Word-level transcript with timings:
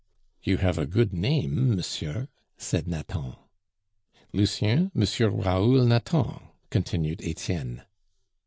"You 0.41 0.57
have 0.57 0.79
a 0.79 0.87
good 0.87 1.13
name, 1.13 1.75
monsieur," 1.75 2.27
said 2.57 2.87
Nathan. 2.87 3.35
"Lucien, 4.33 4.91
M. 4.95 5.35
Raoul 5.35 5.85
Nathan," 5.85 6.39
continued 6.71 7.21
Etienne. 7.23 7.83